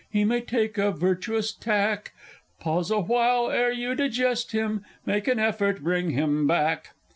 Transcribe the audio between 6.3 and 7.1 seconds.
back!